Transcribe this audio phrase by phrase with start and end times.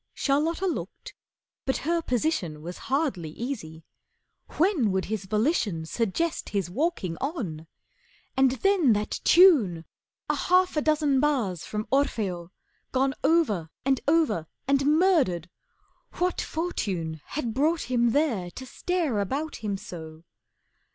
[0.15, 1.13] Charlotta looked,
[1.63, 3.83] but her position Was hardly easy.
[4.57, 7.67] When would his volition Suggest his walking on?
[8.35, 9.85] And then that tune!
[10.27, 12.49] A half a dozen bars from 'Orfeo'
[12.91, 15.51] Gone over and over, and murdered.
[16.13, 20.23] What Fortune Had brought him there to stare about him so?